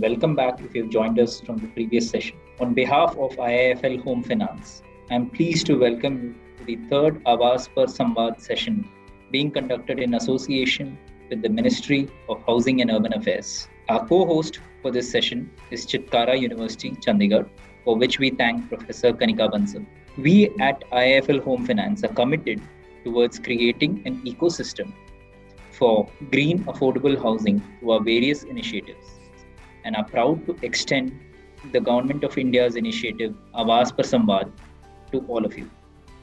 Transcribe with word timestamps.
Welcome 0.00 0.36
back 0.36 0.60
if 0.60 0.76
you've 0.76 0.90
joined 0.90 1.18
us 1.18 1.40
from 1.40 1.56
the 1.58 1.66
previous 1.66 2.08
session. 2.08 2.36
On 2.60 2.72
behalf 2.72 3.16
of 3.18 3.32
IIFL 3.32 4.00
Home 4.04 4.22
Finance, 4.22 4.80
I'm 5.10 5.28
pleased 5.28 5.66
to 5.66 5.74
welcome 5.76 6.22
you 6.22 6.34
to 6.58 6.64
the 6.66 6.76
third 6.88 7.24
Awas 7.24 7.68
Par 7.74 7.86
Samvad 7.86 8.40
session 8.40 8.88
being 9.32 9.50
conducted 9.50 9.98
in 9.98 10.14
association 10.14 10.96
with 11.28 11.42
the 11.42 11.48
Ministry 11.48 12.08
of 12.28 12.40
Housing 12.46 12.80
and 12.80 12.92
Urban 12.92 13.12
Affairs. 13.12 13.66
Our 13.88 14.06
co 14.06 14.24
host 14.24 14.60
for 14.82 14.92
this 14.92 15.10
session 15.10 15.50
is 15.72 15.84
Chitkara 15.84 16.40
University, 16.40 16.92
Chandigarh, 16.92 17.50
for 17.82 17.96
which 17.96 18.20
we 18.20 18.30
thank 18.30 18.68
Professor 18.68 19.12
Kanika 19.12 19.50
Bansal. 19.50 19.84
We 20.16 20.50
at 20.60 20.88
IIFL 20.92 21.42
Home 21.42 21.66
Finance 21.66 22.04
are 22.04 22.14
committed 22.14 22.62
towards 23.02 23.40
creating 23.40 24.02
an 24.06 24.22
ecosystem 24.22 24.92
for 25.72 26.08
green 26.30 26.62
affordable 26.66 27.20
housing 27.20 27.60
through 27.80 27.90
our 27.90 28.00
various 28.00 28.44
initiatives 28.44 29.17
and 29.88 29.96
are 29.96 30.04
proud 30.04 30.44
to 30.46 30.54
extend 30.70 31.18
the 31.72 31.80
Government 31.80 32.22
of 32.22 32.36
India's 32.36 32.76
initiative 32.76 33.34
Awas 33.54 33.92
Par 33.98 34.06
Samvad 34.10 34.50
to 35.12 35.20
all 35.28 35.46
of 35.46 35.56
you. 35.58 35.70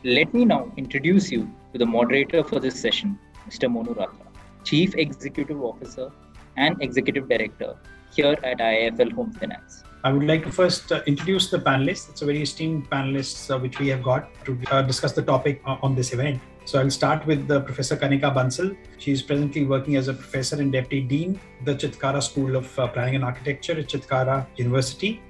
Let 0.03 0.33
me 0.35 0.45
now 0.45 0.71
introduce 0.77 1.31
you 1.31 1.49
to 1.73 1.79
the 1.79 1.85
moderator 1.85 2.43
for 2.43 2.59
this 2.59 2.79
session, 2.79 3.17
Mr. 3.49 3.69
Monu 3.75 3.97
Ratra, 4.01 4.27
Chief 4.63 4.95
Executive 4.95 5.63
Officer 5.71 6.11
and 6.57 6.81
Executive 6.81 7.27
Director 7.27 7.75
here 8.15 8.37
at 8.43 8.59
IIFL 8.59 9.13
Home 9.13 9.31
Finance. 9.33 9.83
I 10.03 10.11
would 10.13 10.27
like 10.27 10.43
to 10.43 10.51
first 10.51 10.91
uh, 10.91 11.01
introduce 11.07 11.49
the 11.49 11.57
panelists. 11.57 12.09
It's 12.11 12.21
a 12.21 12.25
very 12.25 12.43
esteemed 12.43 12.89
panelists 12.91 13.49
uh, 13.49 13.57
which 13.57 13.79
we 13.79 13.87
have 13.87 14.03
got 14.03 14.29
to 14.45 14.57
uh, 14.69 14.83
discuss 14.83 15.13
the 15.13 15.23
topic 15.23 15.63
uh, 15.65 15.77
on 15.81 15.95
this 15.95 16.13
event. 16.13 16.39
So 16.65 16.79
I'll 16.79 16.89
start 16.89 17.27
with 17.27 17.47
the 17.47 17.61
Professor 17.61 17.95
Kanika 17.95 18.33
Bansal. 18.33 18.75
She 18.97 19.11
is 19.11 19.21
presently 19.21 19.65
working 19.65 19.97
as 19.97 20.07
a 20.07 20.13
professor 20.13 20.59
and 20.59 20.71
deputy 20.71 21.01
dean, 21.01 21.39
the 21.63 21.75
Chitkara 21.75 22.23
School 22.23 22.55
of 22.55 22.79
uh, 22.79 22.87
Planning 22.87 23.15
and 23.15 23.23
Architecture 23.23 23.73
at 23.73 23.87
Chitkara 23.87 24.47
University. 24.55 25.21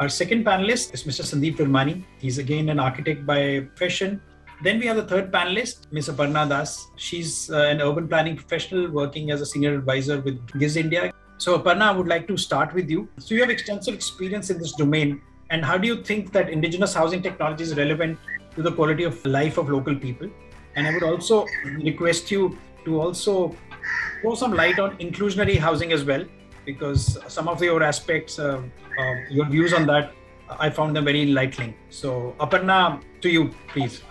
Our 0.00 0.08
second 0.08 0.44
panelist 0.44 0.92
is 0.92 1.04
Mr. 1.04 1.22
Sandeep 1.22 1.56
Virmani. 1.56 2.02
He's 2.18 2.38
again 2.38 2.68
an 2.68 2.80
architect 2.80 3.24
by 3.24 3.60
profession. 3.60 4.20
Then 4.64 4.80
we 4.80 4.86
have 4.86 4.96
the 4.96 5.06
third 5.06 5.30
panelist, 5.30 5.92
Ms. 5.92 6.08
Aparna 6.08 6.48
Das. 6.48 6.88
She's 6.96 7.48
uh, 7.52 7.58
an 7.58 7.80
urban 7.80 8.08
planning 8.08 8.34
professional 8.34 8.90
working 8.90 9.30
as 9.30 9.40
a 9.40 9.46
senior 9.46 9.74
advisor 9.74 10.20
with 10.20 10.44
GIZ 10.58 10.76
India. 10.78 11.12
So 11.38 11.60
Aparna, 11.60 11.82
I 11.82 11.92
would 11.92 12.08
like 12.08 12.26
to 12.26 12.36
start 12.36 12.74
with 12.74 12.90
you. 12.90 13.08
So 13.20 13.36
you 13.36 13.40
have 13.40 13.50
extensive 13.50 13.94
experience 13.94 14.50
in 14.50 14.58
this 14.58 14.72
domain. 14.72 15.22
And 15.50 15.64
how 15.64 15.78
do 15.78 15.86
you 15.86 16.02
think 16.02 16.32
that 16.32 16.50
indigenous 16.50 16.92
housing 16.92 17.22
technology 17.22 17.62
is 17.62 17.76
relevant 17.76 18.18
to 18.56 18.62
the 18.62 18.72
quality 18.72 19.04
of 19.04 19.24
life 19.24 19.58
of 19.58 19.68
local 19.70 19.94
people? 19.94 20.28
And 20.76 20.86
I 20.86 20.92
would 20.92 21.02
also 21.02 21.46
request 21.64 22.30
you 22.30 22.58
to 22.84 23.00
also 23.00 23.54
throw 24.20 24.34
some 24.34 24.52
light 24.52 24.78
on 24.78 24.96
inclusionary 24.98 25.58
housing 25.58 25.92
as 25.92 26.04
well, 26.04 26.24
because 26.64 27.18
some 27.28 27.48
of 27.48 27.62
your 27.62 27.82
aspects, 27.82 28.38
uh, 28.38 28.62
uh, 28.98 29.14
your 29.30 29.46
views 29.46 29.72
on 29.72 29.86
that, 29.86 30.12
I 30.60 30.70
found 30.70 30.94
them 30.96 31.04
very 31.04 31.22
enlightening. 31.22 31.74
So, 31.90 32.34
Aparna, 32.38 33.02
to 33.20 33.28
you, 33.28 33.50
please. 33.68 34.02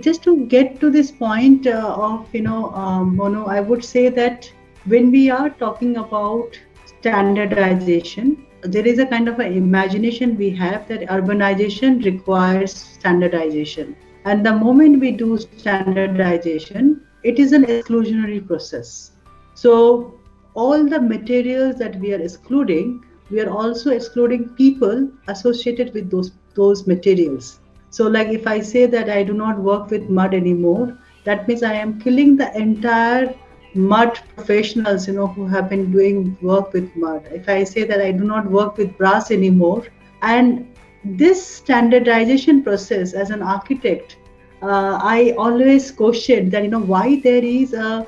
Just 0.00 0.22
to 0.24 0.44
get 0.46 0.80
to 0.80 0.90
this 0.90 1.10
point 1.10 1.66
uh, 1.66 1.94
of, 1.96 2.34
you 2.34 2.42
know, 2.42 2.70
um, 2.72 3.16
Monu, 3.16 3.48
I 3.48 3.60
would 3.60 3.84
say 3.84 4.08
that 4.08 4.50
when 4.84 5.10
we 5.10 5.30
are 5.30 5.50
talking 5.50 5.96
about 5.96 6.58
standardization, 6.84 8.46
there 8.62 8.86
is 8.86 8.98
a 8.98 9.06
kind 9.06 9.28
of 9.28 9.38
an 9.38 9.52
imagination 9.52 10.36
we 10.36 10.50
have 10.50 10.88
that 10.88 11.02
urbanization 11.02 12.04
requires 12.04 12.74
standardization 12.74 13.96
and 14.26 14.44
the 14.44 14.52
moment 14.52 14.98
we 15.00 15.12
do 15.12 15.38
standardization, 15.38 17.00
it 17.22 17.38
is 17.38 17.52
an 17.52 17.64
exclusionary 17.64 18.44
process. 18.44 19.12
So, 19.54 20.18
all 20.54 20.84
the 20.84 21.00
materials 21.00 21.76
that 21.76 21.94
we 22.00 22.12
are 22.12 22.20
excluding, 22.20 23.04
we 23.30 23.40
are 23.40 23.50
also 23.50 23.90
excluding 23.92 24.48
people 24.50 25.08
associated 25.28 25.94
with 25.94 26.10
those, 26.10 26.32
those 26.54 26.88
materials. 26.88 27.60
So, 27.90 28.08
like 28.08 28.28
if 28.28 28.48
I 28.48 28.60
say 28.60 28.86
that 28.86 29.08
I 29.08 29.22
do 29.22 29.32
not 29.32 29.60
work 29.60 29.90
with 29.90 30.10
mud 30.10 30.34
anymore, 30.34 30.98
that 31.22 31.46
means 31.46 31.62
I 31.62 31.74
am 31.74 32.00
killing 32.00 32.36
the 32.36 32.52
entire 32.58 33.32
mud 33.74 34.18
professionals, 34.34 35.06
you 35.06 35.14
know, 35.14 35.28
who 35.28 35.46
have 35.46 35.70
been 35.70 35.92
doing 35.92 36.36
work 36.42 36.72
with 36.72 36.90
mud. 36.96 37.28
If 37.30 37.48
I 37.48 37.62
say 37.62 37.84
that 37.84 38.00
I 38.00 38.10
do 38.10 38.24
not 38.24 38.50
work 38.50 38.76
with 38.76 38.98
brass 38.98 39.30
anymore, 39.30 39.84
and 40.22 40.66
this 41.14 41.46
standardization 41.46 42.62
process 42.62 43.12
as 43.12 43.30
an 43.30 43.42
architect 43.42 44.16
uh, 44.62 44.98
i 45.02 45.34
always 45.36 45.90
question 45.90 46.50
that 46.50 46.62
you 46.64 46.70
know 46.70 46.80
why 46.80 47.20
there 47.20 47.44
is 47.44 47.72
a 47.74 48.06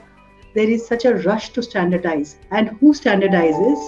there 0.54 0.68
is 0.68 0.86
such 0.86 1.04
a 1.04 1.14
rush 1.18 1.50
to 1.50 1.62
standardize 1.62 2.36
and 2.50 2.68
who 2.80 2.92
standardizes. 2.92 3.78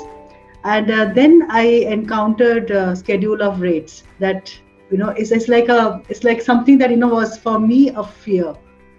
And 0.65 0.91
uh, 0.91 1.06
then 1.15 1.47
i 1.50 1.62
encountered 1.62 2.70
a 2.70 2.94
schedule 2.94 3.43
of 3.43 3.60
rates 3.60 4.04
that 4.19 4.53
you 4.91 4.99
know 4.99 5.09
it's, 5.10 5.31
it's 5.31 5.49
like 5.49 5.69
a 5.69 6.03
it's 6.09 6.22
like 6.25 6.43
something 6.43 6.78
that 6.78 6.91
you 6.91 6.97
know 6.97 7.09
was 7.09 7.38
for 7.38 7.59
me 7.59 7.88
a 7.91 8.04
fear 8.04 8.54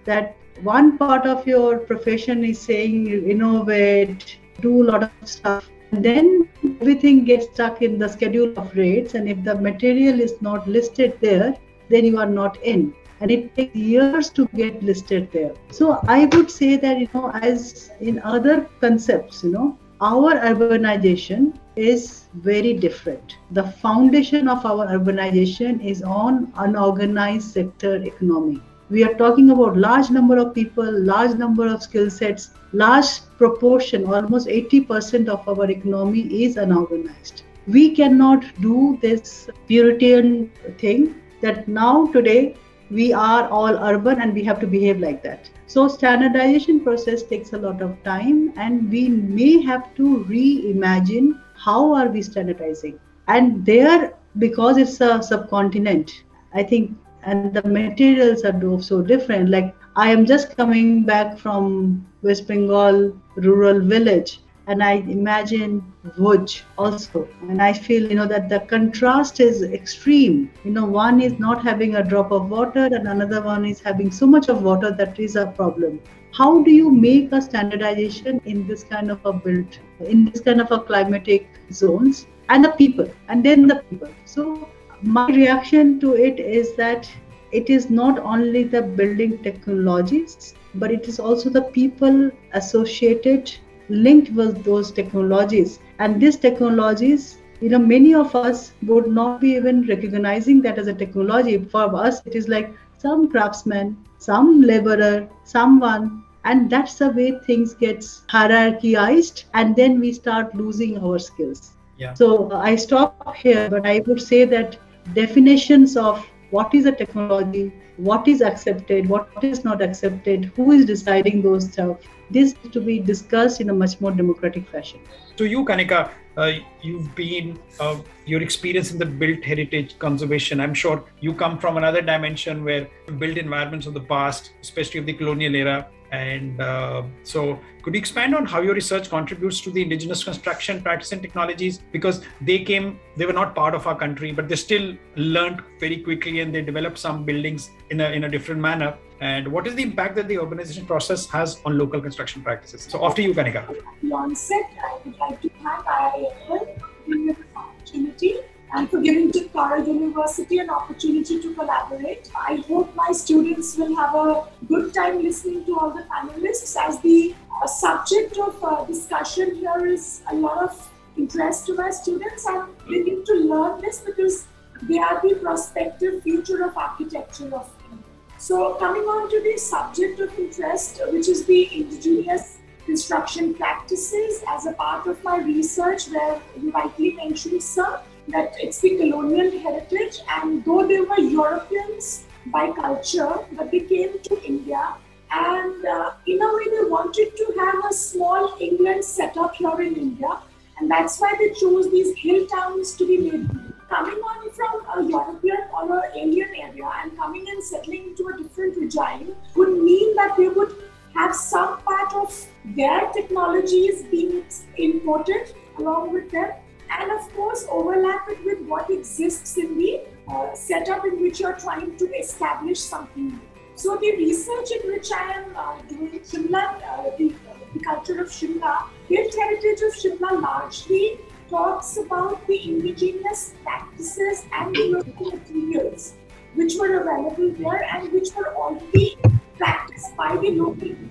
that 0.05 0.35
one 0.63 0.97
part 0.97 1.27
of 1.27 1.45
your 1.47 1.77
profession 1.77 2.43
is 2.43 2.59
saying 2.59 3.07
innovate 3.29 4.37
do 4.61 4.81
a 4.81 4.85
lot 4.91 5.03
of 5.03 5.11
stuff 5.29 5.69
then 5.91 6.47
everything 6.79 7.25
gets 7.25 7.45
stuck 7.53 7.81
in 7.81 7.99
the 7.99 8.07
schedule 8.07 8.53
of 8.57 8.75
rates 8.75 9.13
and 9.13 9.27
if 9.27 9.43
the 9.43 9.55
material 9.55 10.19
is 10.19 10.41
not 10.41 10.67
listed 10.67 11.17
there 11.21 11.55
then 11.89 12.05
you 12.05 12.17
are 12.17 12.29
not 12.29 12.57
in. 12.63 12.93
And 13.19 13.29
it 13.29 13.55
takes 13.55 13.75
years 13.75 14.29
to 14.31 14.47
get 14.55 14.81
listed 14.81 15.29
there. 15.31 15.53
So 15.69 15.99
i 16.07 16.25
would 16.25 16.49
say 16.49 16.77
that 16.77 16.99
you 16.99 17.09
know 17.13 17.29
as 17.31 17.91
in 17.99 18.19
other 18.19 18.67
concepts 18.79 19.43
you 19.43 19.51
know 19.51 19.77
our 20.01 20.33
urbanization 20.33 21.59
is 21.75 22.23
very 22.33 22.73
different. 22.73 23.37
The 23.51 23.63
foundation 23.63 24.47
of 24.47 24.65
our 24.65 24.87
urbanization 24.87 25.85
is 25.85 26.01
on 26.01 26.51
unorganized 26.55 27.51
sector 27.51 27.95
economy 27.97 28.61
we 28.91 29.03
are 29.03 29.13
talking 29.13 29.51
about 29.51 29.77
large 29.77 30.09
number 30.09 30.37
of 30.37 30.53
people 30.53 30.89
large 31.09 31.35
number 31.41 31.67
of 31.73 31.81
skill 31.81 32.09
sets 32.09 32.49
large 32.73 33.11
proportion 33.37 34.05
almost 34.05 34.47
80% 34.47 35.29
of 35.29 35.47
our 35.47 35.69
economy 35.71 36.43
is 36.43 36.57
unorganized. 36.57 37.43
We 37.67 37.95
cannot 37.95 38.43
do 38.61 38.99
this 39.01 39.49
puritan 39.67 40.51
thing 40.77 41.15
that 41.41 41.67
now 41.67 42.07
today 42.07 42.55
we 42.89 43.13
are 43.13 43.47
all 43.47 43.77
urban 43.89 44.21
and 44.21 44.33
we 44.33 44.43
have 44.43 44.59
to 44.59 44.67
behave 44.67 44.99
like 44.99 45.23
that. 45.23 45.49
So 45.67 45.87
standardization 45.87 46.81
process 46.81 47.23
takes 47.23 47.53
a 47.53 47.57
lot 47.57 47.81
of 47.81 47.95
time 48.03 48.53
and 48.57 48.91
we 48.91 49.07
may 49.07 49.61
have 49.61 49.95
to 49.95 50.25
reimagine 50.29 51.39
how 51.55 51.93
are 51.93 52.07
we 52.09 52.21
standardizing. 52.21 52.99
And 53.27 53.65
there 53.65 54.13
because 54.37 54.77
it's 54.77 55.01
a 55.01 55.21
subcontinent 55.21 56.23
i 56.53 56.63
think 56.63 56.97
and 57.23 57.53
the 57.53 57.67
materials 57.67 58.43
are 58.43 58.81
so 58.81 59.01
different 59.01 59.49
like 59.49 59.75
i 59.95 60.09
am 60.09 60.25
just 60.25 60.55
coming 60.57 61.03
back 61.03 61.37
from 61.37 62.05
west 62.21 62.47
bengal 62.47 63.15
rural 63.35 63.79
village 63.79 64.39
and 64.67 64.83
I 64.83 64.93
imagine 65.19 65.83
Bhuj 66.17 66.61
also. 66.77 67.27
And 67.41 67.61
I 67.61 67.73
feel, 67.73 68.07
you 68.09 68.15
know, 68.15 68.27
that 68.27 68.47
the 68.47 68.59
contrast 68.61 69.39
is 69.39 69.63
extreme. 69.63 70.51
You 70.63 70.71
know, 70.71 70.85
one 70.85 71.21
is 71.21 71.37
not 71.39 71.63
having 71.63 71.95
a 71.95 72.03
drop 72.03 72.31
of 72.31 72.49
water 72.49 72.85
and 72.85 73.07
another 73.07 73.41
one 73.41 73.65
is 73.65 73.81
having 73.81 74.11
so 74.11 74.27
much 74.27 74.49
of 74.49 74.61
water 74.61 74.91
that 74.91 75.19
is 75.19 75.35
a 75.35 75.47
problem. 75.47 75.99
How 76.33 76.63
do 76.63 76.71
you 76.71 76.89
make 76.89 77.31
a 77.33 77.41
standardization 77.41 78.41
in 78.45 78.65
this 78.67 78.83
kind 78.83 79.11
of 79.11 79.25
a 79.25 79.33
built, 79.33 79.79
in 79.99 80.25
this 80.25 80.41
kind 80.41 80.61
of 80.61 80.71
a 80.71 80.79
climatic 80.79 81.47
zones 81.73 82.27
and 82.47 82.63
the 82.63 82.69
people, 82.71 83.09
and 83.27 83.43
then 83.43 83.67
the 83.67 83.83
people. 83.89 84.09
So 84.25 84.69
my 85.03 85.27
reaction 85.27 85.99
to 85.99 86.13
it 86.15 86.39
is 86.39 86.75
that 86.75 87.09
it 87.51 87.69
is 87.69 87.89
not 87.89 88.19
only 88.19 88.63
the 88.63 88.81
building 88.81 89.41
technologies, 89.43 90.53
but 90.75 90.91
it 90.91 91.07
is 91.07 91.19
also 91.19 91.49
the 91.49 91.61
people 91.61 92.31
associated 92.53 93.51
linked 93.89 94.31
with 94.33 94.63
those 94.63 94.91
technologies. 94.91 95.79
And 95.99 96.21
these 96.21 96.37
technologies, 96.37 97.37
you 97.61 97.69
know, 97.69 97.79
many 97.79 98.13
of 98.15 98.35
us 98.35 98.73
would 98.83 99.07
not 99.07 99.39
be 99.39 99.51
even 99.51 99.85
recognizing 99.87 100.61
that 100.61 100.77
as 100.77 100.87
a 100.87 100.93
technology. 100.93 101.57
For 101.65 101.95
us, 101.95 102.21
it 102.25 102.35
is 102.35 102.47
like 102.47 102.73
some 102.97 103.29
craftsman, 103.29 103.97
some 104.17 104.61
laborer, 104.61 105.27
someone 105.43 106.23
and 106.43 106.69
that's 106.69 106.95
the 106.97 107.09
way 107.09 107.39
things 107.45 107.73
gets 107.75 108.23
hierarchized 108.31 109.43
and 109.53 109.75
then 109.75 109.99
we 109.99 110.11
start 110.13 110.55
losing 110.55 110.97
our 110.99 111.19
skills 111.19 111.75
yeah. 111.97 112.13
so 112.13 112.51
i 112.53 112.75
stop 112.75 113.21
here 113.35 113.55
but 113.69 113.85
i 113.85 114.01
would 114.07 114.21
say 114.21 114.43
that 114.45 114.77
definitions 115.13 115.97
of 115.97 116.25
what 116.49 116.73
is 116.73 116.85
a 116.85 116.91
technology 116.91 117.71
what 117.97 118.27
is 118.27 118.41
accepted 118.41 119.07
what 119.07 119.43
is 119.43 119.63
not 119.63 119.81
accepted 119.81 120.45
who 120.55 120.71
is 120.71 120.85
deciding 120.85 121.41
those 121.41 121.71
stuff 121.71 121.97
this 122.31 122.53
to 122.71 122.81
be 122.81 122.99
discussed 122.99 123.61
in 123.61 123.69
a 123.69 123.73
much 123.73 123.99
more 123.99 124.11
democratic 124.11 124.67
fashion. 124.69 124.99
To 125.37 125.45
you, 125.45 125.65
Kanika, 125.65 126.09
uh, 126.37 126.51
you've 126.81 127.13
been 127.15 127.59
uh, 127.79 127.97
your 128.25 128.41
experience 128.41 128.91
in 128.91 128.97
the 128.97 129.05
built 129.05 129.43
heritage 129.43 129.99
conservation. 129.99 130.59
I'm 130.59 130.73
sure 130.73 131.03
you 131.19 131.33
come 131.33 131.57
from 131.59 131.77
another 131.77 132.01
dimension 132.01 132.63
where 132.63 132.87
built 133.19 133.37
environments 133.37 133.85
of 133.85 133.93
the 133.93 134.01
past, 134.01 134.53
especially 134.61 134.99
of 134.99 135.05
the 135.05 135.13
colonial 135.13 135.55
era, 135.55 135.87
And 136.11 136.59
uh, 136.59 137.03
so, 137.23 137.57
could 137.83 137.93
you 137.93 137.99
expand 137.99 138.35
on 138.35 138.45
how 138.45 138.61
your 138.61 138.73
research 138.73 139.09
contributes 139.09 139.61
to 139.61 139.71
the 139.71 139.81
indigenous 139.81 140.23
construction 140.25 140.81
practice 140.81 141.13
and 141.13 141.21
technologies? 141.21 141.79
Because 141.91 142.21
they 142.41 142.59
came, 142.59 142.99
they 143.15 143.25
were 143.25 143.33
not 143.33 143.55
part 143.55 143.73
of 143.73 143.87
our 143.87 143.97
country, 143.97 144.33
but 144.33 144.49
they 144.49 144.57
still 144.57 144.93
learned 145.15 145.61
very 145.79 145.97
quickly 145.97 146.41
and 146.41 146.53
they 146.53 146.61
developed 146.61 146.97
some 146.97 147.23
buildings 147.23 147.71
in 147.91 148.01
a, 148.01 148.09
in 148.09 148.25
a 148.25 148.29
different 148.29 148.59
manner. 148.59 148.97
And 149.21 149.47
what 149.47 149.67
is 149.67 149.75
the 149.75 149.83
impact 149.83 150.15
that 150.15 150.27
the 150.27 150.35
urbanization 150.35 150.85
process 150.85 151.27
has 151.29 151.61
on 151.63 151.77
local 151.77 152.01
construction 152.01 152.41
practices? 152.41 152.87
So, 152.89 153.05
after 153.05 153.21
you, 153.21 153.33
Kanika. 153.33 153.69
At 153.69 153.75
the 154.01 154.11
onset, 154.11 154.69
I 154.83 154.97
would 155.05 155.17
like 155.17 155.41
to 155.41 155.49
thank 155.63 155.85
IIFL 155.85 156.79
for 156.79 156.89
giving 157.07 157.27
this 157.27 157.37
opportunity 157.55 158.39
and 158.73 158.89
for 158.89 159.01
giving 159.01 159.31
Chitkara 159.31 159.85
University 159.85 160.59
an 160.59 160.69
opportunity 160.69 161.41
to 161.41 161.53
collaborate. 161.53 162.29
I 162.35 162.55
hope 162.67 162.95
my 162.95 163.11
students 163.11 163.75
will 163.77 163.95
have 163.95 164.15
a 164.15 164.47
good 164.71 164.93
time 164.93 165.21
listening 165.21 165.65
to 165.65 165.77
all 165.77 165.91
the 165.91 166.03
panelists 166.11 166.75
as 166.81 166.99
the 167.01 167.35
uh, 167.61 167.67
subject 167.67 168.37
of 168.37 168.63
uh, 168.63 168.85
discussion 168.85 169.55
here 169.55 169.85
is 169.85 170.21
a 170.31 170.35
lot 170.35 170.63
of 170.63 170.91
interest 171.17 171.65
to 171.65 171.75
my 171.75 171.89
students 171.89 172.45
and 172.45 172.69
they 172.89 172.99
need 173.07 173.25
to 173.25 173.33
learn 173.51 173.81
this 173.81 173.99
because 173.99 174.47
they 174.83 174.97
are 174.97 175.19
the 175.23 175.35
prospective 175.41 176.23
future 176.23 176.63
of 176.67 176.77
architecture 176.77 177.53
of 177.53 177.69
India. 177.89 178.05
So 178.37 178.75
coming 178.75 179.03
on 179.15 179.29
to 179.31 179.41
the 179.41 179.57
subject 179.57 180.21
of 180.21 180.39
interest, 180.39 181.01
which 181.09 181.27
is 181.27 181.45
the 181.45 181.61
indigenous 181.81 182.57
construction 182.85 183.53
practices 183.53 184.41
as 184.47 184.65
a 184.67 184.73
part 184.73 185.05
of 185.05 185.21
my 185.21 185.37
research 185.39 186.07
where 186.07 186.41
you 186.59 186.71
rightly 186.71 187.11
mentioned, 187.13 187.61
sir, 187.61 187.99
that 188.29 188.53
it's 188.57 188.79
the 188.79 188.97
colonial 188.97 189.51
heritage, 189.59 190.19
and 190.29 190.63
though 190.63 190.87
they 190.87 191.01
were 191.01 191.19
Europeans 191.19 192.25
by 192.47 192.71
culture, 192.71 193.33
but 193.53 193.71
they 193.71 193.81
came 193.81 194.19
to 194.21 194.43
India, 194.43 194.95
and 195.31 195.85
uh, 195.85 196.11
in 196.27 196.41
a 196.41 196.55
way 196.55 196.65
they 196.69 196.89
wanted 196.89 197.35
to 197.37 197.53
have 197.59 197.85
a 197.89 197.93
small 197.93 198.55
England 198.59 199.03
set 199.05 199.37
up 199.37 199.55
here 199.55 199.81
in 199.81 199.95
India, 199.95 200.39
and 200.77 200.89
that's 200.89 201.19
why 201.19 201.33
they 201.37 201.51
chose 201.53 201.91
these 201.91 202.15
hill 202.17 202.45
towns 202.47 202.95
to 202.95 203.07
be 203.07 203.17
made. 203.17 203.49
Coming 203.89 204.19
on 204.19 204.49
from 204.51 204.85
a 204.97 205.09
European 205.09 205.57
or 205.73 206.05
an 206.05 206.11
alien 206.15 206.55
area 206.55 206.89
and 207.03 207.17
coming 207.17 207.45
and 207.49 207.61
settling 207.61 208.03
into 208.11 208.29
a 208.29 208.37
different 208.41 208.77
regime 208.77 209.35
would 209.55 209.77
mean 209.77 210.15
that 210.15 210.37
they 210.37 210.47
would 210.47 210.73
have 211.13 211.35
some 211.35 211.81
part 211.81 212.13
of 212.13 212.47
their 212.63 213.11
technologies 213.11 214.03
being 214.03 214.45
imported 214.77 215.53
along 215.77 216.13
with 216.13 216.31
them. 216.31 216.51
And 216.89 217.11
of 217.11 217.33
course 217.33 217.65
overlap 217.69 218.29
it 218.29 218.43
with 218.45 218.61
what 218.61 218.89
exists 218.89 219.57
in 219.57 219.77
the 219.77 220.01
uh, 220.31 220.53
setup 220.53 221.05
in 221.05 221.21
which 221.21 221.39
you're 221.39 221.59
trying 221.59 221.95
to 221.97 222.05
establish 222.15 222.79
something 222.79 223.27
new. 223.27 223.39
So 223.75 223.97
the 223.97 224.15
research 224.15 224.71
in 224.71 224.91
which 224.91 225.11
I 225.11 225.31
am 225.39 225.55
uh, 225.55 225.81
doing 225.89 226.19
Shimla, 226.19 226.81
uh, 226.83 227.17
the, 227.17 227.33
the, 227.73 227.79
culture 227.79 228.21
of 228.21 228.27
Shimla, 228.27 228.83
built 229.09 229.35
heritage 229.35 229.81
of 229.81 229.93
Shimla 229.93 230.41
largely 230.41 231.19
talks 231.49 231.97
about 231.97 232.45
the 232.47 232.57
indigenous 232.69 233.53
practices 233.63 234.45
and 234.53 234.75
the 234.75 234.83
local 234.83 235.31
materials 235.31 236.13
which 236.55 236.75
were 236.75 236.99
available 237.01 237.49
there 237.57 237.83
and 237.95 238.11
which 238.11 238.29
were 238.35 238.53
already 238.55 239.17
practiced 239.57 240.15
by 240.15 240.35
the 240.37 240.51
local 240.51 240.75
people. 240.75 241.07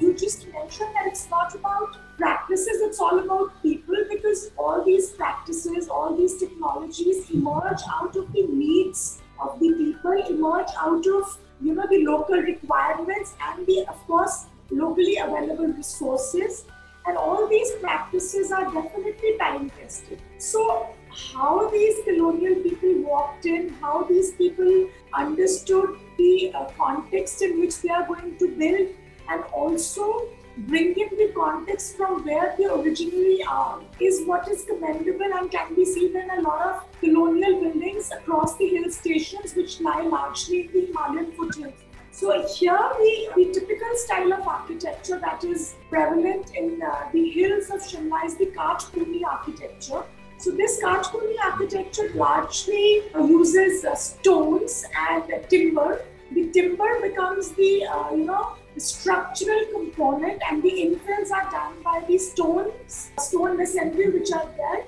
You 0.00 0.14
just 0.14 0.48
mentioned 0.52 0.94
that 0.94 1.06
it's 1.06 1.28
not 1.30 1.54
about 1.54 1.96
practices, 2.18 2.80
it's 2.82 2.98
all 2.98 3.18
about 3.18 3.62
people 3.62 3.99
because 4.30 4.50
all 4.56 4.84
these 4.84 5.10
practices, 5.10 5.88
all 5.88 6.16
these 6.16 6.36
technologies 6.38 7.30
emerge 7.30 7.82
out 7.92 8.14
of 8.16 8.32
the 8.32 8.46
needs 8.46 9.20
of 9.40 9.58
the 9.60 9.72
people, 9.72 10.12
emerge 10.28 10.70
out 10.78 11.06
of 11.06 11.38
you 11.60 11.74
know 11.74 11.86
the 11.90 12.04
local 12.04 12.36
requirements 12.36 13.34
and 13.48 13.66
the 13.66 13.84
of 13.88 13.96
course 14.06 14.46
locally 14.70 15.16
available 15.16 15.66
resources. 15.66 16.64
And 17.06 17.16
all 17.16 17.48
these 17.48 17.72
practices 17.80 18.52
are 18.52 18.64
definitely 18.64 19.36
time 19.38 19.70
tested. 19.70 20.20
So 20.38 20.90
how 21.32 21.68
these 21.70 22.04
colonial 22.04 22.62
people 22.62 23.02
walked 23.02 23.46
in, 23.46 23.70
how 23.80 24.04
these 24.04 24.32
people 24.32 24.88
understood 25.14 25.98
the 26.18 26.52
uh, 26.54 26.66
context 26.78 27.42
in 27.42 27.58
which 27.58 27.80
they 27.80 27.88
are 27.88 28.06
going 28.06 28.36
to 28.38 28.48
build, 28.56 28.88
and 29.28 29.42
also 29.44 30.28
bring 30.68 30.94
in 30.98 31.08
the 31.16 31.32
context 31.34 31.96
from 31.96 32.24
where 32.24 32.54
they 32.58 32.66
originally 32.66 33.42
are 33.44 33.80
is 33.98 34.22
what 34.26 34.48
is 34.48 34.64
commendable 34.64 35.32
and 35.38 35.50
can 35.50 35.74
be 35.74 35.84
seen 35.84 36.14
in 36.16 36.30
a 36.30 36.40
lot 36.42 36.60
of 36.66 37.00
colonial 37.00 37.60
buildings 37.60 38.10
across 38.10 38.56
the 38.58 38.66
hill 38.66 38.90
stations 38.90 39.54
which 39.54 39.80
lie 39.80 40.02
largely 40.02 40.62
in 40.62 40.72
the 40.72 40.86
Himalayan 40.86 41.32
foothills. 41.32 41.72
So 42.12 42.46
here 42.46 42.78
the, 42.98 43.30
the 43.36 43.52
typical 43.52 43.88
style 43.94 44.32
of 44.34 44.46
architecture 44.46 45.18
that 45.20 45.44
is 45.44 45.76
prevalent 45.88 46.54
in 46.54 46.82
uh, 46.82 47.08
the 47.12 47.30
hills 47.30 47.70
of 47.70 47.80
Shimla 47.80 48.26
is 48.26 48.36
the 48.36 48.46
Kathkuni 48.46 49.22
architecture. 49.24 50.02
So 50.36 50.50
this 50.50 50.82
Kathkuni 50.82 51.36
architecture 51.42 52.10
largely 52.14 53.02
uses 53.14 53.84
uh, 53.84 53.94
stones 53.94 54.84
and 55.08 55.24
timber. 55.48 56.02
The 56.32 56.50
timber 56.50 57.00
becomes 57.00 57.52
the 57.52 57.86
uh, 57.86 58.10
you 58.14 58.24
know 58.24 58.56
structural 58.78 59.64
component 59.72 60.42
and 60.48 60.62
the 60.62 60.70
infills 60.70 61.30
are 61.30 61.50
done 61.50 61.82
by 61.82 62.04
the 62.06 62.18
stones, 62.18 63.10
stone 63.18 63.56
masonry 63.56 64.10
which 64.10 64.32
are 64.32 64.48
there. 64.56 64.84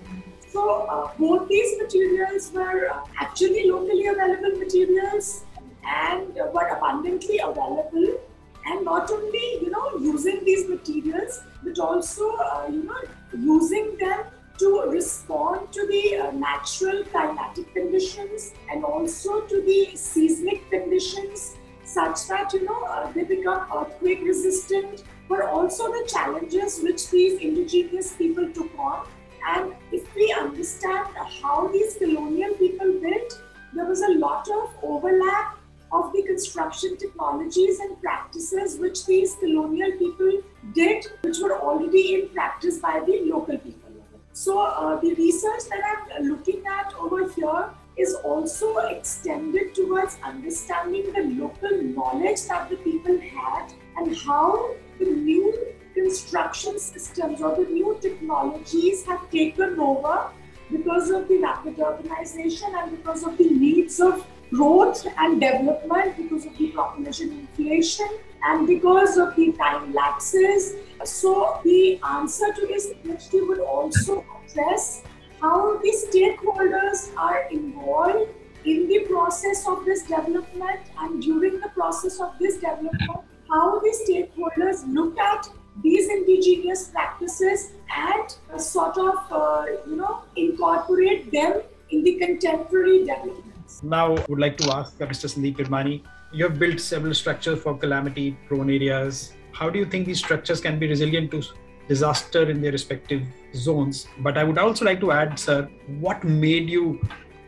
So 0.48 0.82
uh, 0.82 1.10
both 1.18 1.48
these 1.48 1.80
materials 1.80 2.52
were 2.52 2.90
uh, 2.90 3.04
actually 3.18 3.70
locally 3.70 4.06
available 4.06 4.58
materials 4.58 5.44
and 5.84 6.34
were 6.34 6.68
abundantly 6.68 7.38
available. 7.38 8.20
And 8.64 8.84
not 8.84 9.10
only 9.10 9.58
you 9.60 9.70
know 9.70 9.96
using 9.98 10.44
these 10.44 10.68
materials, 10.68 11.40
but 11.64 11.78
also 11.78 12.36
uh, 12.36 12.66
you 12.70 12.84
know 12.84 13.00
using 13.32 13.96
them 13.98 14.24
to 14.58 14.84
respond 14.88 15.72
to 15.72 15.86
the 15.86 16.16
uh, 16.16 16.30
natural 16.32 17.02
climatic 17.04 17.72
conditions 17.74 18.52
and 18.70 18.84
also 18.84 19.40
to 19.40 19.62
the 19.62 19.96
seismic 19.96 20.68
conditions 20.70 21.56
such 21.92 22.26
that 22.28 22.52
you 22.52 22.64
know 22.64 22.82
uh, 22.84 23.10
they 23.12 23.24
become 23.24 23.66
earthquake 23.76 24.22
resistant, 24.22 25.04
but 25.28 25.42
also 25.42 25.90
the 25.92 26.04
challenges 26.12 26.80
which 26.82 27.10
these 27.10 27.40
indigenous 27.40 28.12
people 28.14 28.50
took 28.52 28.78
on. 28.78 29.06
And 29.48 29.72
if 29.90 30.14
we 30.14 30.32
understand 30.32 31.08
how 31.42 31.68
these 31.68 31.96
colonial 31.96 32.54
people 32.54 32.92
built, 33.00 33.42
there 33.74 33.86
was 33.86 34.02
a 34.02 34.12
lot 34.12 34.48
of 34.48 34.70
overlap 34.82 35.58
of 35.90 36.12
the 36.12 36.22
construction 36.22 36.96
technologies 36.96 37.80
and 37.80 38.00
practices 38.00 38.78
which 38.78 39.04
these 39.04 39.34
colonial 39.36 39.92
people 39.98 40.40
did, 40.72 41.06
which 41.22 41.38
were 41.40 41.60
already 41.60 42.14
in 42.14 42.28
practice 42.30 42.78
by 42.78 43.00
the 43.06 43.20
local 43.24 43.58
people. 43.58 43.90
So, 44.32 44.60
uh, 44.60 44.98
the 45.00 45.14
research 45.14 45.64
that 45.68 46.06
I'm 46.16 46.24
looking 46.24 46.62
at 46.66 46.94
over 46.94 47.28
here 47.28 47.68
is 47.96 48.14
also 48.24 48.76
extended 48.78 49.74
towards 49.74 50.16
understanding 50.22 51.12
the 51.12 51.22
local 51.42 51.82
knowledge 51.82 52.42
that 52.46 52.68
the 52.70 52.76
people 52.76 53.18
had 53.20 53.72
and 53.96 54.16
how 54.16 54.74
the 54.98 55.04
new 55.04 55.74
construction 55.94 56.78
systems 56.78 57.42
or 57.42 57.54
the 57.56 57.70
new 57.70 57.98
technologies 58.00 59.04
have 59.04 59.30
taken 59.30 59.78
over 59.78 60.30
because 60.70 61.10
of 61.10 61.28
the 61.28 61.38
rapid 61.38 61.76
urbanization 61.76 62.74
and 62.82 62.96
because 62.96 63.24
of 63.24 63.36
the 63.36 63.48
needs 63.50 64.00
of 64.00 64.26
growth 64.52 65.06
and 65.18 65.40
development, 65.40 66.16
because 66.16 66.46
of 66.46 66.56
the 66.56 66.68
population 66.70 67.30
inflation 67.32 68.08
and 68.44 68.66
because 68.66 69.16
of 69.16 69.34
the 69.36 69.52
time 69.52 69.92
lapses. 69.92 70.74
So, 71.04 71.60
the 71.64 72.00
answer 72.02 72.52
to 72.52 72.66
this 72.66 72.88
question 73.04 73.48
would 73.48 73.60
also 73.60 74.24
address 74.44 75.02
how 75.42 75.76
the 75.78 75.92
stakeholders 76.02 77.00
are 77.16 77.48
involved 77.50 78.30
in 78.64 78.86
the 78.86 79.00
process 79.10 79.66
of 79.66 79.84
this 79.84 80.02
development 80.02 80.80
and 81.00 81.20
during 81.20 81.58
the 81.58 81.68
process 81.70 82.20
of 82.20 82.32
this 82.38 82.54
development, 82.54 83.10
how 83.50 83.80
the 83.80 83.92
stakeholders 84.02 84.84
look 84.94 85.18
at 85.18 85.48
these 85.82 86.08
indigenous 86.08 86.88
practices 86.90 87.72
and 87.96 88.36
uh, 88.54 88.58
sort 88.58 88.96
of, 88.98 89.16
uh, 89.32 89.64
you 89.88 89.96
know, 89.96 90.22
incorporate 90.36 91.32
them 91.32 91.62
in 91.90 92.04
the 92.04 92.14
contemporary 92.18 93.00
developments. 93.00 93.82
Now, 93.82 94.14
I 94.14 94.24
would 94.28 94.38
like 94.38 94.56
to 94.58 94.72
ask 94.72 95.00
uh, 95.00 95.06
Mr. 95.06 95.26
Sandeep 95.34 95.56
Virmani, 95.56 96.02
you 96.32 96.44
have 96.44 96.58
built 96.58 96.78
several 96.78 97.14
structures 97.14 97.60
for 97.60 97.76
calamity 97.76 98.36
prone 98.46 98.70
areas. 98.70 99.32
How 99.52 99.68
do 99.68 99.78
you 99.78 99.86
think 99.86 100.06
these 100.06 100.20
structures 100.20 100.60
can 100.60 100.78
be 100.78 100.86
resilient 100.86 101.32
to 101.32 101.42
disaster 101.88 102.48
in 102.50 102.60
their 102.60 102.72
respective 102.72 103.22
zones. 103.54 104.06
But 104.18 104.38
I 104.38 104.44
would 104.44 104.58
also 104.58 104.84
like 104.84 105.00
to 105.00 105.12
add, 105.12 105.38
sir, 105.38 105.68
what 106.00 106.24
made 106.24 106.68
you 106.68 107.00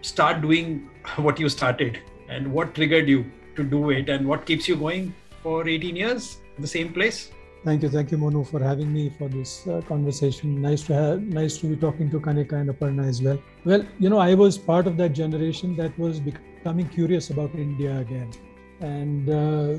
start 0.03 0.41
doing 0.41 0.91
what 1.17 1.39
you 1.39 1.49
started 1.49 2.01
and 2.29 2.53
what 2.53 2.75
triggered 2.75 3.09
you 3.09 3.25
to 3.57 3.63
do 3.63 3.91
it 3.91 4.09
and 4.09 4.27
what 4.27 4.47
keeps 4.47 4.69
you 4.69 4.77
going 4.77 5.15
for 5.43 5.69
18 5.69 5.97
years 5.97 6.39
in 6.57 6.63
the 6.63 6.69
same 6.69 6.93
place? 6.93 7.31
Thank 7.65 7.83
you, 7.83 7.89
thank 7.89 8.11
you, 8.11 8.19
Monu, 8.19 8.47
for 8.47 8.63
having 8.63 8.93
me 8.93 9.11
for 9.19 9.27
this 9.27 9.67
uh, 9.67 9.81
conversation. 9.89 10.61
Nice 10.61 10.83
to 10.83 10.95
have, 10.95 11.23
nice 11.23 11.57
to 11.59 11.67
be 11.67 11.77
talking 11.77 12.11
to 12.11 12.21
Kanika 12.21 12.53
and 12.61 12.69
Aparna 12.69 13.09
as 13.09 13.23
well. 13.23 13.39
Well, 13.65 13.87
you 13.99 14.11
know, 14.11 14.19
I 14.19 14.35
was 14.35 14.59
part 14.59 14.87
of 14.87 14.99
that 14.99 15.15
generation 15.15 15.75
that 15.77 15.99
was 15.99 16.21
becoming 16.21 16.87
curious 16.89 17.31
about 17.31 17.55
India 17.55 17.97
again. 18.01 18.31
And 18.81 19.31
uh, 19.31 19.79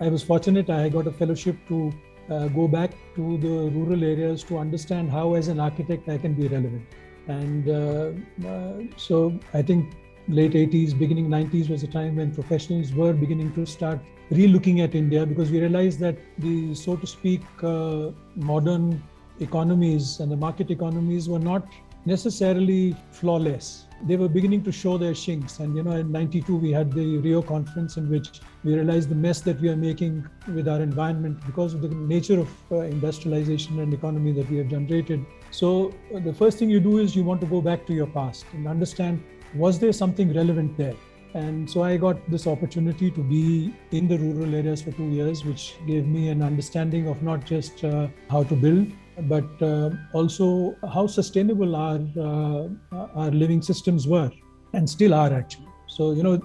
I 0.00 0.08
was 0.08 0.22
fortunate, 0.22 0.68
I 0.68 0.90
got 0.90 1.06
a 1.06 1.12
fellowship 1.12 1.56
to 1.68 1.94
uh, 2.30 2.48
go 2.48 2.66
back 2.68 2.92
to 3.16 3.38
the 3.38 3.70
rural 3.70 4.02
areas 4.04 4.42
to 4.44 4.58
understand 4.58 5.10
how, 5.10 5.34
as 5.34 5.48
an 5.48 5.60
architect, 5.60 6.08
I 6.08 6.18
can 6.18 6.34
be 6.34 6.48
relevant. 6.48 6.86
And 7.26 7.68
uh, 7.68 8.48
uh, 8.48 8.82
so 8.96 9.38
I 9.52 9.62
think 9.62 9.94
late 10.28 10.52
80s, 10.52 10.98
beginning 10.98 11.28
90s 11.28 11.68
was 11.68 11.82
a 11.82 11.86
time 11.86 12.16
when 12.16 12.34
professionals 12.34 12.92
were 12.92 13.12
beginning 13.12 13.52
to 13.54 13.66
start 13.66 14.00
re-looking 14.30 14.80
at 14.80 14.94
India 14.94 15.26
because 15.26 15.50
we 15.50 15.60
realized 15.60 16.00
that 16.00 16.16
the, 16.38 16.74
so 16.74 16.96
to 16.96 17.06
speak, 17.06 17.42
uh, 17.62 18.10
modern 18.36 19.02
economies 19.40 20.20
and 20.20 20.30
the 20.30 20.36
market 20.36 20.70
economies 20.70 21.28
were 21.28 21.38
not 21.38 21.66
necessarily 22.06 22.96
flawless. 23.10 23.86
They 24.06 24.16
were 24.16 24.28
beginning 24.28 24.62
to 24.64 24.72
show 24.72 24.98
their 24.98 25.14
shinks. 25.14 25.60
And, 25.60 25.74
you 25.74 25.82
know, 25.82 25.92
in 25.92 26.12
92, 26.12 26.56
we 26.56 26.70
had 26.70 26.92
the 26.92 27.18
Rio 27.18 27.40
conference 27.40 27.96
in 27.96 28.10
which 28.10 28.40
we 28.62 28.74
realized 28.74 29.08
the 29.08 29.14
mess 29.14 29.40
that 29.42 29.60
we 29.60 29.70
are 29.70 29.76
making 29.76 30.28
with 30.48 30.68
our 30.68 30.80
environment 30.80 31.38
because 31.46 31.72
of 31.72 31.80
the 31.80 31.88
nature 31.88 32.38
of 32.40 32.50
uh, 32.70 32.80
industrialization 32.80 33.80
and 33.80 33.94
economy 33.94 34.32
that 34.32 34.50
we 34.50 34.58
have 34.58 34.68
generated. 34.68 35.24
So, 35.50 35.94
uh, 36.14 36.20
the 36.20 36.34
first 36.34 36.58
thing 36.58 36.68
you 36.68 36.80
do 36.80 36.98
is 36.98 37.16
you 37.16 37.24
want 37.24 37.40
to 37.40 37.46
go 37.46 37.62
back 37.62 37.86
to 37.86 37.94
your 37.94 38.06
past 38.08 38.44
and 38.52 38.68
understand 38.68 39.22
was 39.54 39.78
there 39.78 39.92
something 39.92 40.34
relevant 40.34 40.76
there? 40.76 40.96
And 41.34 41.68
so 41.68 41.82
I 41.82 41.96
got 41.96 42.30
this 42.30 42.46
opportunity 42.46 43.10
to 43.10 43.20
be 43.20 43.74
in 43.90 44.06
the 44.06 44.18
rural 44.18 44.54
areas 44.54 44.82
for 44.82 44.92
two 44.92 45.08
years, 45.08 45.44
which 45.44 45.74
gave 45.86 46.06
me 46.06 46.28
an 46.28 46.42
understanding 46.42 47.08
of 47.08 47.22
not 47.22 47.44
just 47.44 47.84
uh, 47.84 48.06
how 48.30 48.44
to 48.44 48.54
build, 48.54 48.92
but 49.22 49.62
uh, 49.62 49.90
also 50.12 50.76
how 50.92 51.06
sustainable 51.06 51.76
our 51.76 52.00
uh, 52.18 53.06
our 53.14 53.30
living 53.30 53.62
systems 53.62 54.06
were 54.06 54.30
and 54.72 54.88
still 54.88 55.14
are 55.14 55.32
actually. 55.32 55.68
So 55.86 56.12
you 56.12 56.22
know 56.22 56.36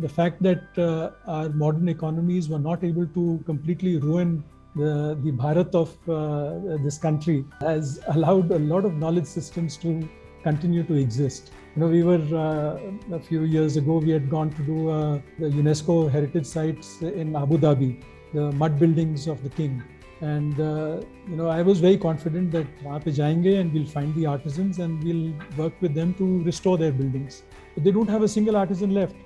the 0.00 0.08
fact 0.08 0.42
that 0.42 0.78
uh, 0.78 1.10
our 1.26 1.48
modern 1.50 1.88
economies 1.88 2.48
were 2.48 2.58
not 2.58 2.84
able 2.84 3.06
to 3.06 3.42
completely 3.44 3.98
ruin 3.98 4.42
the 4.76 5.18
the 5.22 5.32
Bharat 5.32 5.74
of 5.74 5.90
uh, 6.08 6.76
this 6.82 6.98
country 6.98 7.44
has 7.60 8.00
allowed 8.08 8.50
a 8.50 8.58
lot 8.58 8.84
of 8.84 8.94
knowledge 8.94 9.26
systems 9.26 9.76
to 9.78 10.08
continue 10.42 10.82
to 10.84 10.94
exist. 10.94 11.52
You 11.74 11.82
know, 11.82 11.88
we 11.88 12.02
were 12.02 12.24
uh, 12.32 13.16
a 13.16 13.20
few 13.20 13.42
years 13.44 13.76
ago. 13.76 13.98
We 13.98 14.10
had 14.10 14.28
gone 14.30 14.50
to 14.50 14.62
do 14.62 14.90
uh, 14.90 15.20
the 15.38 15.46
UNESCO 15.46 16.10
heritage 16.10 16.46
sites 16.46 17.00
in 17.02 17.34
Abu 17.34 17.58
Dhabi, 17.58 18.02
the 18.32 18.52
mud 18.52 18.78
buildings 18.78 19.26
of 19.26 19.42
the 19.42 19.48
king 19.50 19.82
and 20.20 20.58
uh, 20.60 21.00
you 21.28 21.36
know, 21.36 21.48
I 21.48 21.62
was 21.62 21.80
very 21.80 21.98
confident 21.98 22.52
that 22.52 22.66
wahan 22.84 23.04
pe 23.04 23.10
jayenge 23.10 23.60
and 23.60 23.72
we'll 23.72 23.86
find 23.86 24.14
the 24.14 24.26
artisans 24.26 24.78
and 24.78 25.02
we'll 25.02 25.32
work 25.56 25.74
with 25.80 25.94
them 25.94 26.14
to 26.14 26.42
restore 26.44 26.78
their 26.78 26.92
buildings. 26.92 27.42
But 27.74 27.84
they 27.84 27.90
don't 27.90 28.08
have 28.08 28.22
a 28.22 28.28
single 28.28 28.56
artisan 28.56 28.94
left. 28.94 29.16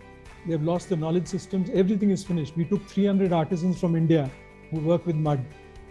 They've 0.47 0.63
lost 0.63 0.89
the 0.89 0.97
knowledge 0.97 1.27
systems. 1.27 1.71
Everything 1.71 2.11
is 2.11 2.25
finished. 2.25 2.57
We 2.57 2.65
took 2.65 2.85
300 2.87 3.33
artisans 3.33 3.79
from 3.79 3.97
India 3.97 4.31
who 4.71 4.81
work 4.81 5.07
with 5.07 5.17
mud, 5.17 5.45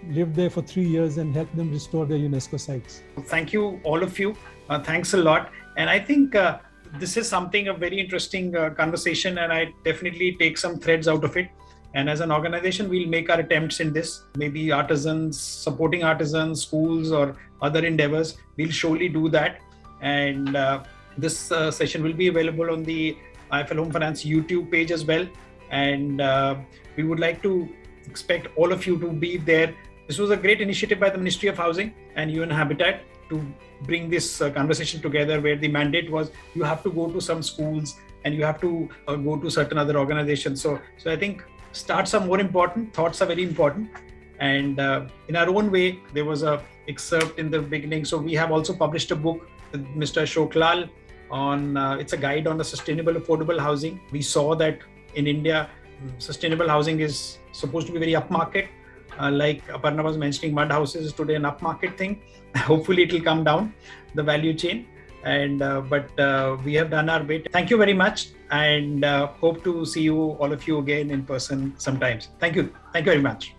lived 0.10 0.36
there 0.36 0.50
for 0.50 0.62
three 0.62 0.88
years, 0.88 1.18
and 1.18 1.34
helped 1.36 1.56
them 1.56 1.72
restore 1.72 2.06
their 2.06 2.18
UNESCO 2.18 2.60
sites. 2.60 3.04
Thank 3.26 3.54
you, 3.54 3.80
all 3.84 4.02
of 4.02 4.18
you. 4.18 4.36
Uh, 4.70 4.82
thanks 4.82 5.14
a 5.14 5.18
lot. 5.18 5.52
And 5.78 5.90
I 5.90 6.00
think. 6.00 6.36
Uh, 6.36 6.60
this 7.00 7.18
is 7.18 7.28
something 7.28 7.68
a 7.68 7.74
very 7.74 8.00
interesting 8.00 8.56
uh, 8.56 8.70
conversation, 8.72 9.38
and 9.40 9.52
I 9.52 9.74
definitely 9.84 10.36
take 10.40 10.58
some 10.58 10.80
threads 10.80 11.08
out 11.08 11.24
of 11.24 11.36
it 11.38 11.50
and 11.98 12.12
as 12.12 12.20
an 12.20 12.32
organization, 12.32 12.90
we'll 12.90 13.08
make 13.08 13.28
our 13.32 13.40
attempts 13.40 13.80
in 13.80 13.92
this. 13.92 14.22
Maybe 14.36 14.72
artisans, 14.72 15.40
supporting 15.40 16.04
artisans, 16.04 16.62
schools, 16.62 17.12
or 17.12 17.36
other 17.60 17.84
endeavors. 17.84 18.38
We'll 18.56 18.70
surely 18.70 19.10
do 19.10 19.30
that. 19.30 19.62
And 20.02 20.56
uh, 20.56 20.84
this 21.18 21.52
uh, 21.52 21.72
session 21.72 22.04
will 22.04 22.14
be 22.14 22.28
available 22.28 22.70
on 22.70 22.84
the 22.84 23.18
IIFL 23.52 23.78
Home 23.78 23.92
Finance 23.92 24.24
YouTube 24.24 24.70
page 24.70 24.92
as 24.92 25.06
well. 25.06 25.26
And 25.72 26.22
uh, 26.22 26.58
we 26.96 27.04
would 27.04 27.20
like 27.20 27.42
to 27.42 27.68
expect 28.06 28.56
all 28.56 28.72
of 28.72 28.86
you 28.86 29.00
to 29.00 29.12
be 29.12 29.38
there. 29.38 29.74
This 30.06 30.20
was 30.20 30.30
a 30.30 30.38
great 30.38 30.62
initiative 30.62 31.00
by 31.00 31.10
the 31.10 31.18
Ministry 31.18 31.50
of 31.50 31.58
Housing 31.58 31.96
and 32.16 32.32
UN 32.32 32.52
Habitat 32.52 33.02
to 33.30 33.44
bring 33.82 34.08
this 34.08 34.40
uh, 34.40 34.52
conversation 34.52 35.02
together, 35.02 35.42
where 35.42 35.56
the 35.56 35.68
mandate 35.68 36.12
was 36.12 36.30
you 36.54 36.62
have 36.64 36.84
to 36.84 36.92
go 36.92 37.10
to 37.10 37.20
some 37.20 37.42
schools 37.42 37.96
and 38.24 38.36
you 38.36 38.46
have 38.46 38.62
to 38.62 38.88
uh, 39.08 39.16
go 39.16 39.36
to 39.36 39.50
certain 39.50 39.80
other 39.80 39.98
organizations. 39.98 40.62
So, 40.62 40.80
so 40.98 41.12
I 41.12 41.18
think 41.18 41.44
starts 41.78 42.14
are 42.14 42.24
more 42.26 42.40
important 42.40 42.94
thoughts 42.94 43.22
are 43.22 43.26
very 43.28 43.44
important. 43.44 43.90
And 44.40 44.80
uh, 44.80 45.06
in 45.28 45.36
our 45.36 45.50
own 45.50 45.72
way 45.72 46.00
there 46.14 46.26
was 46.26 46.44
a 46.44 46.62
excerpt 46.88 47.40
in 47.40 47.50
the 47.52 47.60
beginning. 47.60 48.06
So 48.06 48.18
we 48.18 48.34
have 48.34 48.52
also 48.52 48.74
published 48.74 49.12
a 49.12 49.16
book 49.16 49.50
with 49.72 49.86
mr 50.04 50.24
ashok 50.28 50.56
lal 50.56 50.86
on 51.30 51.76
uh, 51.76 51.96
it's 52.02 52.14
a 52.14 52.18
guide 52.18 52.48
on 52.48 52.58
the 52.58 52.64
sustainable 52.64 53.14
affordable 53.14 53.60
housing. 53.60 54.00
We 54.12 54.22
saw 54.22 54.56
that 54.56 54.80
in 55.16 55.28
india 55.28 55.70
sustainable 56.18 56.70
housing 56.70 57.00
is 57.00 57.40
supposed 57.52 57.88
to 57.88 57.94
be 57.94 58.00
very 58.00 58.14
upmarket. 58.14 58.68
Uh, 59.20 59.32
like 59.32 59.66
aparna 59.68 60.04
was 60.04 60.18
mentioning 60.18 60.54
mud 60.54 60.72
houses 60.72 61.08
is 61.08 61.14
today 61.14 61.36
an 61.36 61.44
upmarket 61.44 61.98
thing. 61.98 62.22
Hopefully 62.72 63.04
it 63.04 63.12
will 63.14 63.26
come 63.32 63.44
down 63.44 63.74
the 64.16 64.24
value 64.24 64.54
chain 64.54 64.88
and 65.24 65.62
uh, 65.62 65.82
but 65.82 66.08
uh, 66.20 66.58
we 66.64 66.74
have 66.76 66.90
done 66.90 67.10
our 67.10 67.24
bit. 67.24 67.52
Thank 67.52 67.70
you 67.70 67.78
very 67.78 67.94
much. 67.94 68.30
And 68.50 69.04
uh, 69.04 69.28
hope 69.28 69.64
to 69.66 69.86
see 69.86 70.02
you 70.02 70.18
all 70.40 70.54
of 70.54 70.68
you 70.68 70.78
again 70.80 71.12
in 71.12 71.24
person 71.24 71.74
sometimes. 71.78 72.30
Thank 72.40 72.56
you. 72.56 72.74
Thank 72.94 73.06
you 73.06 73.12
very 73.12 73.22
much 73.22 73.57